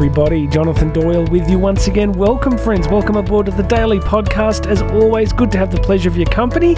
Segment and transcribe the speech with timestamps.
[0.00, 0.46] everybody.
[0.46, 2.10] Jonathan Doyle with you once again.
[2.12, 2.88] Welcome, friends.
[2.88, 4.66] Welcome aboard to the Daily Podcast.
[4.66, 6.74] As always, good to have the pleasure of your company.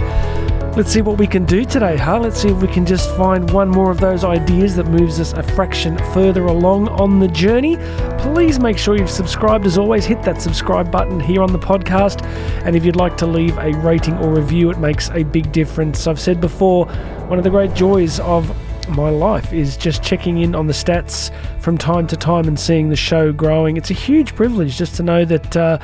[0.77, 2.19] Let's see what we can do today, huh?
[2.19, 5.34] Let's see if we can just find one more of those ideas that moves us
[5.34, 7.77] a fraction further along on the journey.
[8.19, 9.66] Please make sure you've subscribed.
[9.66, 12.25] As always, hit that subscribe button here on the podcast.
[12.66, 16.09] And if you'd like to leave a rating or review, it makes a big difference.
[16.09, 16.86] I've said before,
[17.29, 18.51] one of the great joys of
[18.91, 22.88] my life is just checking in on the stats from time to time and seeing
[22.88, 23.77] the show growing.
[23.77, 25.56] It's a huge privilege just to know that.
[25.56, 25.78] Uh,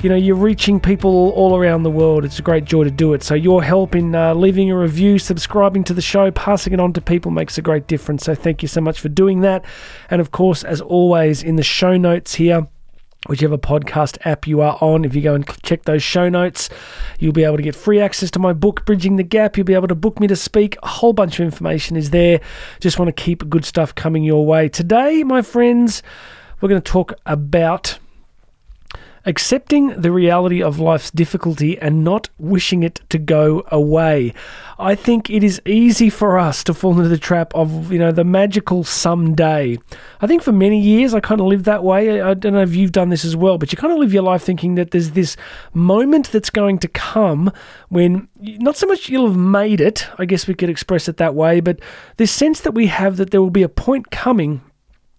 [0.00, 2.24] you know, you're reaching people all around the world.
[2.24, 3.24] It's a great joy to do it.
[3.24, 6.92] So, your help in uh, leaving a review, subscribing to the show, passing it on
[6.92, 8.22] to people makes a great difference.
[8.22, 9.64] So, thank you so much for doing that.
[10.08, 12.68] And of course, as always, in the show notes here,
[13.28, 15.04] whichever podcast app you are on.
[15.04, 16.68] If you go and check those show notes,
[17.20, 19.56] you'll be able to get free access to my book, Bridging the Gap.
[19.56, 20.76] You'll be able to book me to speak.
[20.82, 22.40] A whole bunch of information is there.
[22.80, 24.68] Just want to keep good stuff coming your way.
[24.68, 26.02] Today, my friends,
[26.60, 27.98] we're going to talk about
[29.28, 34.32] accepting the reality of life's difficulty and not wishing it to go away.
[34.78, 38.10] I think it is easy for us to fall into the trap of, you know,
[38.10, 39.78] the magical someday.
[40.22, 42.22] I think for many years I kind of lived that way.
[42.22, 44.22] I don't know if you've done this as well, but you kind of live your
[44.22, 45.36] life thinking that there's this
[45.74, 47.52] moment that's going to come
[47.90, 51.34] when not so much you'll have made it, I guess we could express it that
[51.34, 51.80] way, but
[52.16, 54.62] this sense that we have that there will be a point coming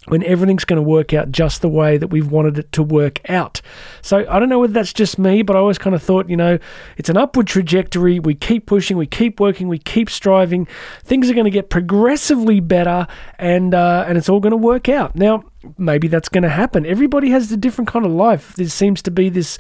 [0.08, 3.20] when everything's going to work out just the way that we've wanted it to work
[3.30, 3.62] out.
[4.02, 6.38] So I don't know whether that's just me, but I always kind of thought, you
[6.38, 6.58] know,
[6.98, 8.20] it's an upward trajectory.
[8.20, 10.68] We keep pushing, we keep working, we keep striving.
[11.04, 14.88] Things are going to get progressively better, and uh, and it's all going to work
[14.88, 15.16] out.
[15.16, 15.44] Now,
[15.78, 16.86] maybe that's going to happen.
[16.86, 18.56] Everybody has a different kind of life.
[18.56, 19.58] There seems to be this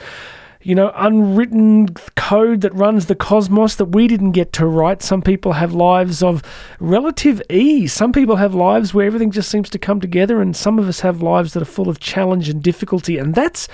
[0.62, 5.02] you know, unwritten code that runs the cosmos that we didn't get to write.
[5.02, 6.44] Some people have lives of
[6.82, 7.94] relative ease.
[7.94, 11.00] Some people have lives where everything just seems to come together, and some of us
[11.00, 13.18] have lives that are full of challenge and difficulty.
[13.18, 13.70] And that's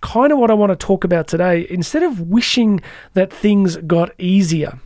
[0.00, 1.66] kind of what I want to talk about today.
[1.68, 2.80] Instead of wishing
[3.12, 4.78] that things got easier,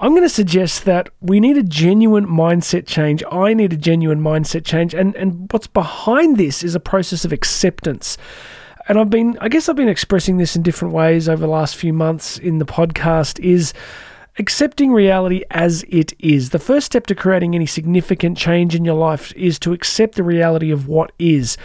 [0.00, 3.22] I'm going to suggest that we need a genuine mindset change.
[3.30, 4.92] I need a genuine mindset change.
[4.94, 8.18] And, and what's behind this is a process of acceptance
[8.88, 11.76] and I've been, I guess I've been expressing this in different ways over the last
[11.76, 13.72] few months in the podcast, is
[14.38, 16.50] accepting reality as it is.
[16.50, 20.22] The first step to creating any significant change in your life is to accept the
[20.22, 21.56] reality of what is.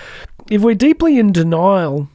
[0.49, 2.07] If we're deeply in denial,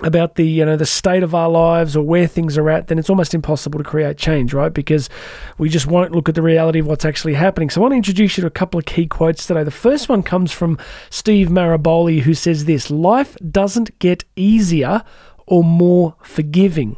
[0.00, 2.98] about the you know the state of our lives or where things are at, then
[2.98, 4.72] it's almost impossible to create change, right?
[4.72, 5.10] Because
[5.58, 7.68] we just won't look at the reality of what's actually happening.
[7.68, 9.64] So I want to introduce you to a couple of key quotes today.
[9.64, 10.78] The first one comes from
[11.10, 15.02] Steve Maraboli, who says this: "Life doesn't get easier
[15.46, 16.96] or more forgiving.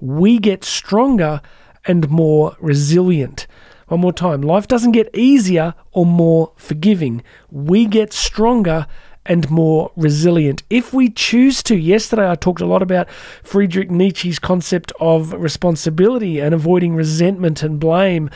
[0.00, 1.40] We get stronger
[1.86, 3.46] and more resilient."
[3.88, 4.42] One more time.
[4.42, 7.22] Life doesn't get easier or more forgiving.
[7.50, 8.86] We get stronger
[9.28, 10.62] and more resilient.
[10.70, 13.10] If we choose to, yesterday I talked a lot about
[13.42, 18.30] Friedrich Nietzsche's concept of responsibility and avoiding resentment and blame.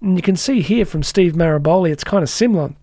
[0.00, 2.74] And you can see here from Steve Maraboli, it's kind of similar.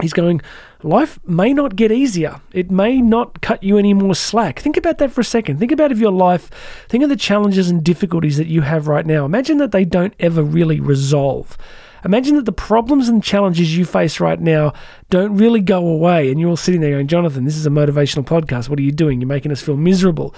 [0.00, 0.40] He's going,
[0.84, 2.40] life may not get easier.
[2.52, 4.60] It may not cut you any more slack.
[4.60, 5.58] Think about that for a second.
[5.58, 6.50] Think about if your life,
[6.88, 9.24] think of the challenges and difficulties that you have right now.
[9.24, 11.58] Imagine that they don't ever really resolve.
[12.04, 14.72] Imagine that the problems and challenges you face right now
[15.10, 18.24] don't really go away, and you're all sitting there going, Jonathan, this is a motivational
[18.24, 18.68] podcast.
[18.68, 19.20] What are you doing?
[19.20, 20.34] You're making us feel miserable.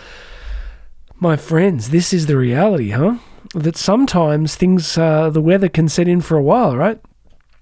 [1.16, 3.16] My friends, this is the reality, huh?
[3.54, 7.00] That sometimes things, uh, the weather can set in for a while, right?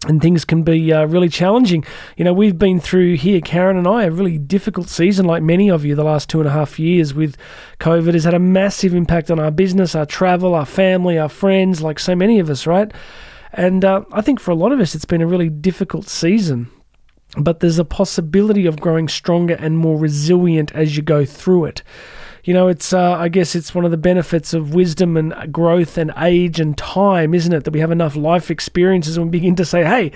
[0.07, 1.85] and things can be uh, really challenging.
[2.17, 5.69] You know, we've been through here, Karen and I, a really difficult season, like many
[5.71, 7.37] of you, the last two and a half years with
[7.81, 11.83] COVID has had a massive impact on our business, our travel, our family, our friends,
[11.83, 12.93] like so many of us, right?
[13.59, 16.71] And uh, I think for a lot of us, it's been a really difficult season.
[17.37, 21.83] But there's a possibility of growing stronger and more resilient as you go through it.
[22.45, 25.99] You know, it's uh, I guess it's one of the benefits of wisdom and growth
[25.99, 27.65] and age and time, isn't it?
[27.65, 30.13] That we have enough life experiences and we begin to say, hey,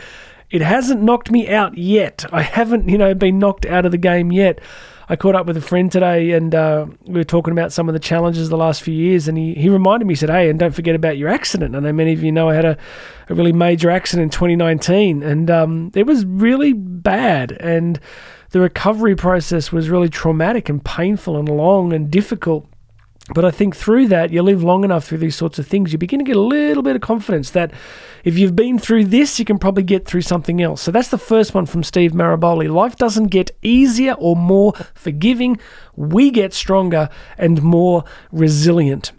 [0.48, 2.24] it hasn't knocked me out yet.
[2.32, 4.60] I haven't, you know, been knocked out of the game yet.
[5.08, 7.92] I caught up with a friend today and uh, we were talking about some of
[7.92, 9.28] the challenges the last few years.
[9.28, 11.74] And he, he reminded me, he said, Hey, and don't forget about your accident.
[11.74, 12.78] I know many of you know I had a,
[13.28, 17.52] a really major accident in 2019 and um, it was really bad.
[17.52, 18.00] And
[18.50, 22.68] the recovery process was really traumatic and painful and long and difficult.
[23.34, 25.98] But I think through that, you live long enough through these sorts of things, you
[25.98, 27.72] begin to get a little bit of confidence that
[28.24, 30.82] if you've been through this, you can probably get through something else.
[30.82, 32.72] So that's the first one from Steve Maraboli.
[32.72, 35.58] Life doesn't get easier or more forgiving,
[35.96, 37.08] we get stronger
[37.38, 39.12] and more resilient.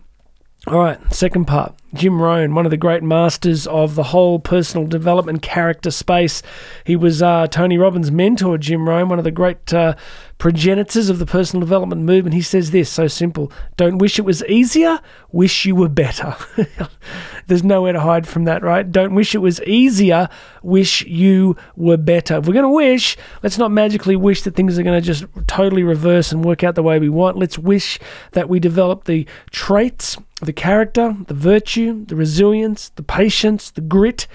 [0.66, 1.76] All right, second part.
[1.94, 6.42] Jim Rohn, one of the great masters of the whole personal development character space.
[6.86, 9.96] He was uh, Tony Robbins' mentor, Jim Rohn, one of the great uh,
[10.44, 12.34] progenitors of the personal development movement.
[12.34, 15.00] He says this so simple Don't wish it was easier,
[15.32, 16.36] wish you were better.
[17.48, 18.92] There's nowhere to hide from that, right?
[18.92, 20.28] Don't wish it was easier,
[20.62, 22.36] wish you were better.
[22.36, 25.24] If we're going to wish, let's not magically wish that things are going to just
[25.48, 27.38] totally reverse and work out the way we want.
[27.38, 27.98] Let's wish
[28.34, 34.28] that we develop the traits, the character, the virtue, the resilience, the patience, the grit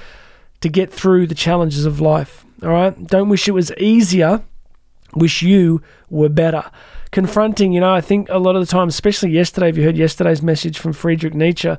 [0.62, 2.46] to get through the challenges of life.
[2.62, 3.06] All right?
[3.06, 4.42] Don't wish it was easier,
[5.14, 6.70] wish you were better.
[7.10, 9.96] Confronting, you know, I think a lot of the time, especially yesterday, if you heard
[9.96, 11.74] yesterday's message from Friedrich Nietzsche,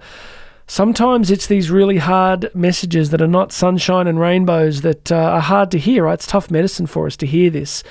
[0.67, 5.41] sometimes it's these really hard messages that are not sunshine and rainbows that uh, are
[5.41, 6.13] hard to hear, right?
[6.13, 7.83] It's tough medicine for us to hear this.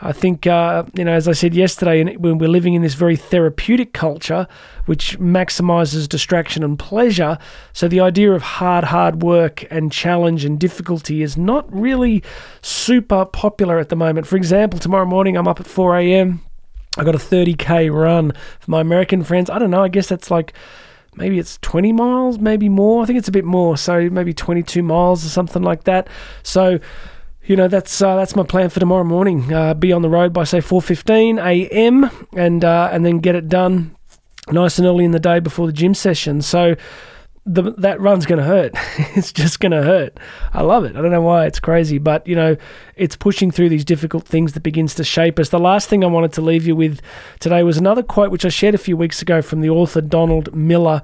[0.00, 3.16] I think, uh, you know, as I said yesterday, when we're living in this very
[3.16, 4.46] therapeutic culture,
[4.86, 7.36] which maximizes distraction and pleasure,
[7.72, 12.22] so the idea of hard, hard work and challenge and difficulty is not really
[12.62, 14.26] super popular at the moment.
[14.28, 16.42] For example, tomorrow morning I'm up at 4 a.m.
[16.96, 19.50] I got a 30k run for my American friends.
[19.50, 20.52] I don't know, I guess that's like
[21.16, 23.02] maybe it's 20 miles, maybe more.
[23.02, 26.08] I think it's a bit more, so maybe 22 miles or something like that.
[26.44, 26.78] So,
[27.48, 29.52] you know that's uh, that's my plan for tomorrow morning.
[29.52, 32.10] Uh, be on the road by say 4:15 a.m.
[32.36, 33.96] and uh, and then get it done
[34.52, 36.42] nice and early in the day before the gym session.
[36.42, 36.76] So
[37.46, 38.72] the, that run's going to hurt.
[39.16, 40.18] it's just going to hurt.
[40.52, 40.94] I love it.
[40.94, 42.56] I don't know why it's crazy, but you know,
[42.96, 45.48] it's pushing through these difficult things that begins to shape us.
[45.48, 47.00] The last thing I wanted to leave you with
[47.40, 50.54] today was another quote which I shared a few weeks ago from the author Donald
[50.54, 51.00] Miller.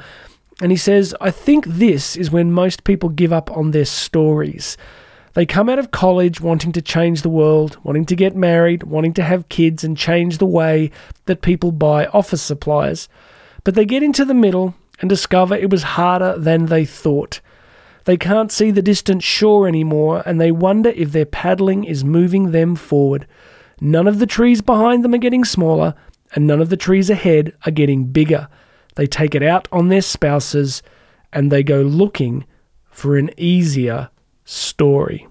[0.60, 4.76] And he says, I think this is when most people give up on their stories.
[5.34, 9.14] They come out of college wanting to change the world, wanting to get married, wanting
[9.14, 10.92] to have kids and change the way
[11.26, 13.08] that people buy office supplies.
[13.64, 17.40] But they get into the middle and discover it was harder than they thought.
[18.04, 22.52] They can't see the distant shore anymore and they wonder if their paddling is moving
[22.52, 23.26] them forward.
[23.80, 25.94] None of the trees behind them are getting smaller,
[26.34, 28.48] and none of the trees ahead are getting bigger.
[28.94, 30.80] They take it out on their spouses
[31.32, 32.44] and they go looking
[32.90, 34.10] for an easier
[34.44, 35.26] story.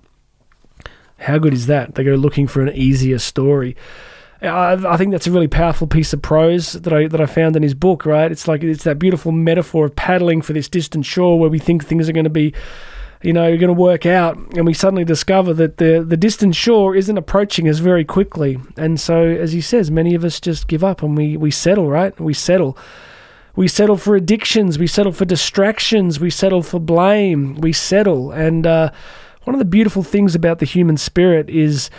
[1.20, 1.96] How good is that?
[1.96, 3.76] They go looking for an easier story.
[4.42, 7.64] I, think that's a really powerful piece of prose that I that I found in
[7.64, 8.06] his book.
[8.06, 11.60] Right, it's like it's that beautiful metaphor of paddling for this distant shore where we
[11.60, 12.54] think things are going to be,
[13.22, 16.56] you know, are going to work out, and we suddenly discover that the the distant
[16.56, 18.60] shore isn't approaching us very quickly.
[18.76, 21.88] And so, as he says, many of us just give up and we we settle.
[21.88, 22.78] Right, we settle.
[23.56, 24.80] We settle for addictions.
[24.80, 26.20] We settle for distractions.
[26.20, 27.56] We settle for blame.
[27.56, 28.32] We settle.
[28.32, 28.92] And uh,
[29.44, 31.90] one of the beautiful things about the human spirit is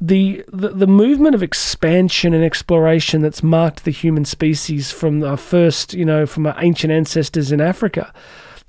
[0.00, 5.36] the, the, the movement of expansion and exploration that's marked the human species from our
[5.36, 8.12] first, you know, from our ancient ancestors in Africa.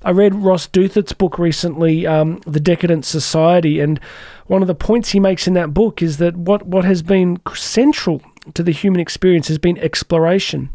[0.03, 3.99] I read Ross Douthat's book recently, um, The Decadent Society, and
[4.45, 7.39] one of the points he makes in that book is that what, what has been
[7.55, 8.21] central
[8.53, 10.69] to the human experience has been exploration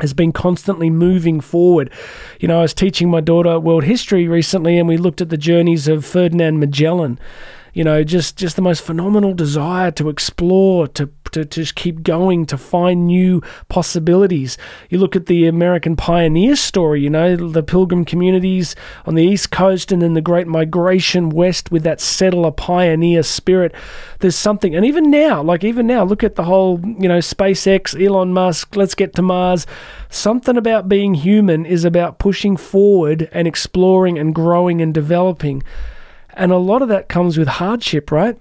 [0.00, 1.90] has been constantly moving forward.
[2.40, 5.36] You know, I was teaching my daughter world history recently, and we looked at the
[5.36, 7.18] journeys of Ferdinand Magellan
[7.74, 12.02] you know, just just the most phenomenal desire to explore, to, to, to just keep
[12.02, 14.58] going, to find new possibilities.
[14.90, 18.74] You look at the American pioneer story, you know, the pilgrim communities
[19.06, 23.74] on the East Coast and then the great migration west with that settler pioneer spirit.
[24.20, 28.00] There's something, and even now, like even now, look at the whole, you know, SpaceX,
[28.00, 29.66] Elon Musk, let's get to Mars.
[30.10, 35.62] Something about being human is about pushing forward and exploring and growing and developing.
[36.34, 38.38] And a lot of that comes with hardship, right?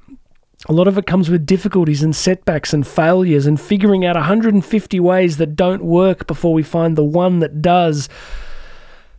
[0.70, 5.00] A lot of it comes with difficulties and setbacks and failures and figuring out 150
[5.00, 8.08] ways that don't work before we find the one that does.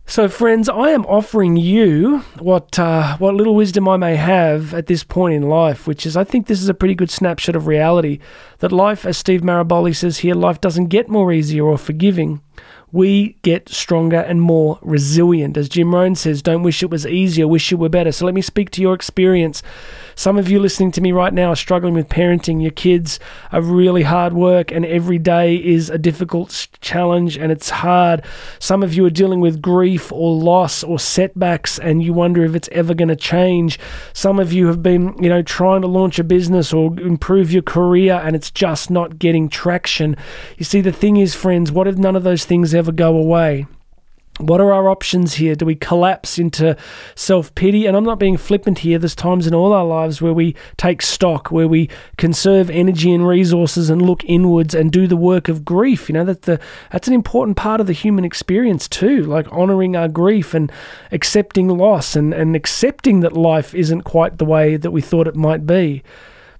[0.05, 4.87] So, friends, I am offering you what uh, what little wisdom I may have at
[4.87, 7.67] this point in life, which is I think this is a pretty good snapshot of
[7.67, 8.19] reality.
[8.59, 12.41] That life, as Steve Maraboli says here, life doesn't get more easier or forgiving
[12.93, 15.57] we get stronger and more resilient.
[15.57, 18.11] As Jim Rohn says, don't wish it was easier, wish it were better.
[18.11, 19.63] So let me speak to your experience.
[20.15, 22.61] Some of you listening to me right now are struggling with parenting.
[22.61, 23.19] Your kids
[23.51, 28.23] are really hard work, and every day is a difficult challenge and it's hard.
[28.59, 32.55] Some of you are dealing with grief or loss or setbacks, and you wonder if
[32.55, 33.79] it's ever going to change.
[34.13, 37.63] Some of you have been, you know, trying to launch a business or improve your
[37.63, 40.15] career, and it's just not getting traction.
[40.57, 43.65] You see, the thing is, friends, what if none of those things ever go away?
[44.39, 45.53] What are our options here?
[45.53, 46.75] Do we collapse into
[47.13, 47.85] self pity?
[47.85, 48.97] And I'm not being flippant here.
[48.97, 51.87] There's times in all our lives where we take stock, where we
[52.17, 56.09] conserve energy and resources and look inwards and do the work of grief.
[56.09, 56.59] You know, that the
[56.91, 60.71] that's an important part of the human experience too, like honoring our grief and
[61.11, 65.35] accepting loss and, and accepting that life isn't quite the way that we thought it
[65.35, 66.01] might be.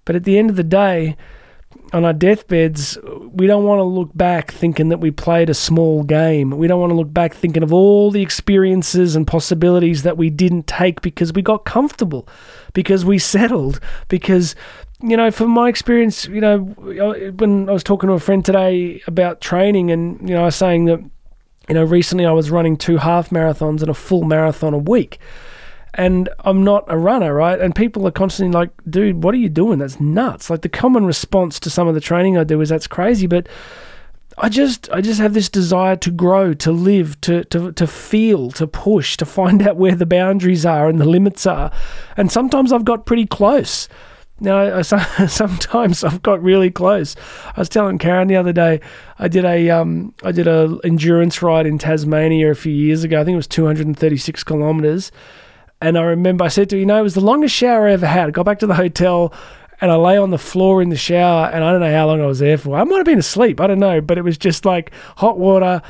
[0.05, 1.17] But at the end of the day,
[1.93, 2.97] on our deathbeds,
[3.31, 6.49] we don't want to look back thinking that we played a small game.
[6.51, 10.31] We don't want to look back thinking of all the experiences and possibilities that we
[10.31, 12.27] didn't take because we got comfortable,
[12.73, 14.55] because we settled, because
[15.01, 19.01] you know, from my experience, you know, when I was talking to a friend today
[19.05, 20.99] about training, and you know, I was saying that,
[21.67, 25.19] you know, recently I was running two half marathons and a full marathon a week
[25.95, 27.59] and I'm not a runner, right?
[27.59, 29.79] And people are constantly like, dude, what are you doing?
[29.79, 30.49] That's nuts.
[30.49, 33.47] Like the common response to some of the training I do is that's crazy, but
[34.37, 38.49] I just I just have this desire to grow, to live, to to to feel,
[38.51, 41.71] to push, to find out where the boundaries are and the limits are.
[42.17, 43.87] And sometimes I've got pretty close.
[44.39, 44.81] Now, I,
[45.27, 47.15] sometimes I've got really close.
[47.55, 48.81] I was telling Karen the other day,
[49.19, 53.21] I did a um, I did a endurance ride in Tasmania a few years ago.
[53.21, 55.11] I think it was 236 kilometers,
[55.83, 57.91] and I remember I said to her, you know, it was the longest shower I
[57.91, 58.29] ever had.
[58.29, 59.33] I got back to the hotel
[59.81, 62.21] and I lay on the floor in the shower and I don't know how long
[62.21, 62.77] I was there for.
[62.77, 63.59] I might have been asleep.
[63.59, 63.99] I don't know.
[63.99, 65.81] But it was just like hot water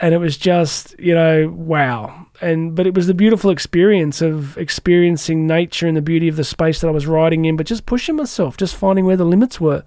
[0.00, 2.26] and it was just, you know, wow.
[2.40, 6.42] And but it was the beautiful experience of experiencing nature and the beauty of the
[6.42, 9.60] space that I was riding in, but just pushing myself, just finding where the limits
[9.60, 9.84] were.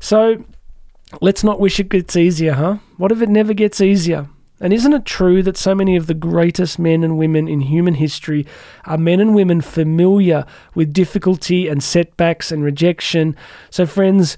[0.00, 0.44] So
[1.20, 2.78] let's not wish it gets easier, huh?
[2.96, 4.28] What if it never gets easier?
[4.60, 7.94] And isn't it true that so many of the greatest men and women in human
[7.94, 8.46] history
[8.84, 13.36] are men and women familiar with difficulty and setbacks and rejection?
[13.70, 14.36] So, friends,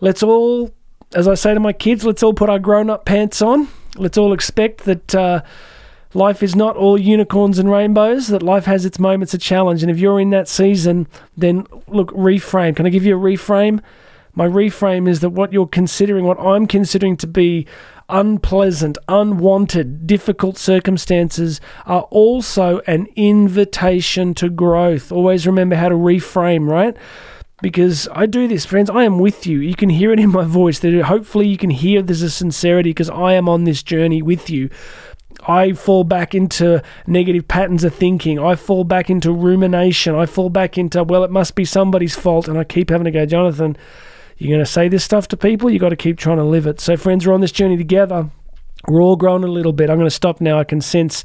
[0.00, 0.70] let's all,
[1.14, 3.68] as I say to my kids, let's all put our grown up pants on.
[3.96, 5.14] Let's all expect that.
[5.14, 5.42] Uh,
[6.14, 9.82] life is not all unicorns and rainbows, that life has its moments of challenge.
[9.82, 12.74] And if you're in that season, then look, reframe.
[12.74, 13.80] Can I give you a reframe?
[14.34, 17.66] My reframe is that what you're considering, what I'm considering to be
[18.10, 25.10] unpleasant, unwanted, difficult circumstances are also an invitation to growth.
[25.10, 26.96] Always remember how to reframe, right?
[27.62, 28.88] Because I do this, friends.
[28.90, 29.60] I am with you.
[29.60, 30.78] You can hear it in my voice.
[30.78, 34.48] That hopefully you can hear there's a sincerity because I am on this journey with
[34.48, 34.70] you.
[35.46, 38.38] I fall back into negative patterns of thinking.
[38.38, 40.14] I fall back into rumination.
[40.14, 42.48] I fall back into, well, it must be somebody's fault.
[42.48, 43.76] And I keep having to go, Jonathan,
[44.40, 46.66] you're going to say this stuff to people, you've got to keep trying to live
[46.66, 46.80] it.
[46.80, 48.30] So, friends, we're on this journey together.
[48.88, 49.90] We're all growing a little bit.
[49.90, 50.58] I'm going to stop now.
[50.58, 51.24] I can sense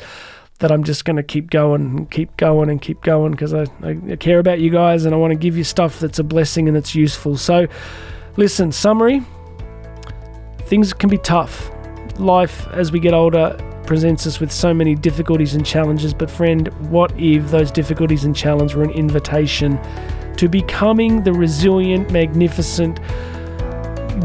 [0.60, 3.68] that I'm just going to keep going and keep going and keep going because I,
[3.82, 6.68] I care about you guys and I want to give you stuff that's a blessing
[6.68, 7.38] and that's useful.
[7.38, 7.68] So,
[8.36, 9.22] listen, summary
[10.64, 11.72] things can be tough.
[12.20, 16.14] Life, as we get older, presents us with so many difficulties and challenges.
[16.14, 19.80] But, friend, what if those difficulties and challenges were an invitation
[20.38, 23.00] to becoming the resilient, magnificent,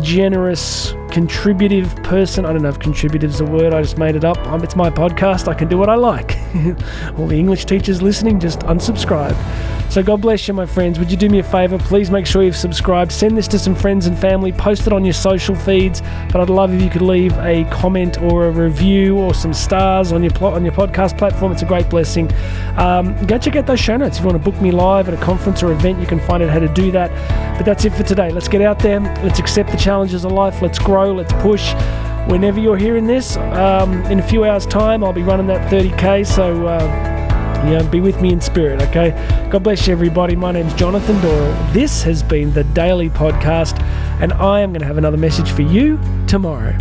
[0.02, 2.45] generous, contributive person.
[2.45, 4.38] I don't know if contributive is a word, I just made it up.
[4.47, 6.37] Um, it's my podcast, I can do what I like.
[7.19, 9.37] All the English teachers listening, just unsubscribe.
[9.90, 11.00] So, God bless you, my friends.
[11.00, 11.76] Would you do me a favor?
[11.76, 13.11] Please make sure you've subscribed.
[13.11, 14.52] Send this to some friends and family.
[14.52, 16.00] Post it on your social feeds.
[16.31, 20.12] But I'd love if you could leave a comment or a review or some stars
[20.12, 21.50] on your plot on your podcast platform.
[21.50, 22.33] It's a great blessing.
[22.76, 24.19] Um, go check out those show notes.
[24.19, 26.40] If you want to book me live at a conference or event, you can find
[26.40, 27.11] out how to do that.
[27.57, 28.31] But that's it for today.
[28.31, 29.00] Let's get out there.
[29.25, 30.62] Let's accept the challenges of life.
[30.62, 31.14] Let's grow.
[31.14, 31.73] Let's push
[32.30, 33.37] whenever you're hearing this.
[33.37, 36.26] Um, in a few hours' time, I'll be running that 30k.
[36.26, 36.78] So uh,
[37.66, 39.11] yeah, be with me in spirit, okay?
[39.50, 40.37] God bless you, everybody.
[40.37, 41.73] My name's Jonathan Doyle.
[41.73, 43.80] This has been the Daily Podcast,
[44.21, 46.76] and I am going to have another message for you tomorrow.